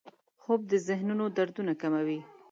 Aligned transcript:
خوب 0.41 0.59
د 0.71 0.73
ذهنو 0.87 1.25
دردونه 1.37 1.73
کموي 1.81 2.19